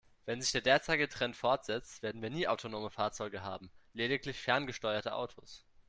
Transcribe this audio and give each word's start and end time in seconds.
Wenn 0.25 0.41
sich 0.41 0.51
der 0.51 0.61
derzeitige 0.61 1.09
Trend 1.09 1.35
fortsetzt, 1.35 2.01
werden 2.01 2.23
wir 2.23 2.31
nie 2.31 2.47
autonome 2.47 2.89
Fahrzeuge 2.89 3.43
haben, 3.43 3.69
lediglich 3.93 4.39
ferngesteuerte 4.39 5.13
Autos. 5.13 5.63